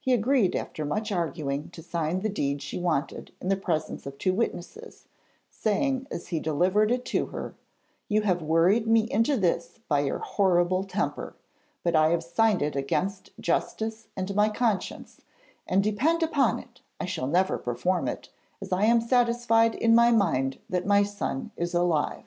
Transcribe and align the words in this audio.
He 0.00 0.12
agreed 0.12 0.54
after 0.54 0.84
much 0.84 1.10
arguing 1.10 1.70
to 1.70 1.82
sign 1.82 2.20
the 2.20 2.28
deed 2.28 2.60
she 2.60 2.78
wanted 2.78 3.32
in 3.40 3.48
the 3.48 3.56
presence 3.56 4.04
of 4.04 4.18
two 4.18 4.34
witnesses, 4.34 5.08
saying 5.48 6.06
as 6.10 6.26
he 6.28 6.40
delivered 6.40 6.92
it 6.92 7.06
to 7.06 7.28
her: 7.28 7.54
'You 8.06 8.20
have 8.20 8.42
worried 8.42 8.86
me 8.86 9.10
into 9.10 9.34
this 9.38 9.78
by 9.88 10.00
your 10.00 10.18
horrible 10.18 10.84
temper, 10.84 11.36
but 11.82 11.96
I 11.96 12.10
have 12.10 12.22
signed 12.22 12.60
it 12.60 12.76
against 12.76 13.30
justice 13.40 14.08
and 14.14 14.34
my 14.34 14.50
conscience, 14.50 15.22
and 15.66 15.82
depend 15.82 16.22
upon 16.22 16.58
it, 16.58 16.82
I 17.00 17.06
shall 17.06 17.26
never 17.26 17.56
perform 17.56 18.08
it, 18.08 18.28
as 18.60 18.72
I 18.74 18.84
am 18.84 19.00
satisfied 19.00 19.74
in 19.74 19.94
my 19.94 20.10
mind 20.12 20.58
that 20.68 20.84
my 20.84 21.02
son 21.02 21.50
is 21.56 21.72
alive.' 21.72 22.26